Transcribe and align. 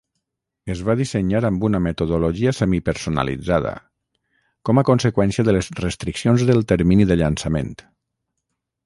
Es 0.75 0.79
va 0.85 0.93
dissenyar 0.99 1.41
amb 1.49 1.65
una 1.67 1.81
metodologia 1.87 2.53
semi-personalitzada, 2.59 3.73
com 4.71 4.83
a 4.83 4.85
conseqüència 4.91 5.47
de 5.51 5.55
les 5.59 5.71
restriccions 5.83 6.47
del 6.51 6.65
termini 6.73 7.07
de 7.13 7.19
llançament. 7.21 7.71